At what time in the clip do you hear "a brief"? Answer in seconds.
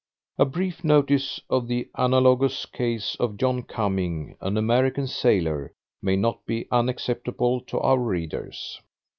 0.39-0.83